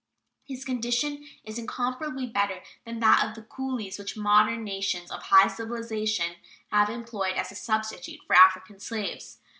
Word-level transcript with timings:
His 0.43 0.65
condition 0.65 1.27
is 1.43 1.59
incomparably 1.59 2.25
better 2.25 2.63
than 2.85 3.01
that 3.01 3.23
of 3.23 3.35
the 3.35 3.43
coolies 3.43 3.99
which 3.99 4.17
modern 4.17 4.63
nations 4.63 5.11
of 5.11 5.21
high 5.21 5.47
civilization 5.47 6.37
have 6.71 6.89
employed 6.89 7.33
as 7.35 7.51
a 7.51 7.55
substitute 7.55 8.21
for 8.25 8.35
African 8.35 8.79
slaves. 8.79 9.37